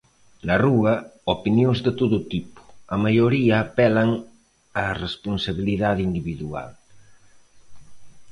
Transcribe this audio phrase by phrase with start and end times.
[0.47, 0.93] Na rúa,
[1.35, 2.59] opinións de todo tipo,
[2.93, 4.09] a maioría apelan
[4.83, 6.69] a responsabilidade individual.